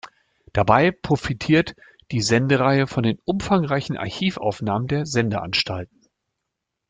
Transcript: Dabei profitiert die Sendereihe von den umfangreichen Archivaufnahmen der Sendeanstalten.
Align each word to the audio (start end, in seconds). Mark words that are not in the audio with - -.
Dabei 0.53 0.89
profitiert 0.89 1.75
die 2.09 2.23
Sendereihe 2.23 2.87
von 2.87 3.03
den 3.03 3.19
umfangreichen 3.23 3.97
Archivaufnahmen 3.97 4.87
der 4.87 5.05
Sendeanstalten. 5.05 5.99